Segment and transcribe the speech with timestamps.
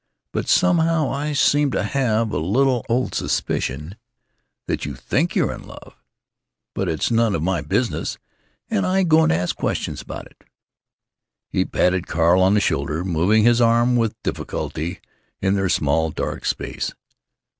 [0.33, 3.97] But somehow I seem to have a little old suspicion
[4.65, 5.95] that you think you're in love.
[6.73, 8.17] But it's none of my business,
[8.67, 10.43] and I ain't going to ask questions about it."
[11.51, 15.01] He patted Carl on the shoulder, moving his arm with difficulty
[15.39, 16.91] in their small, dark space.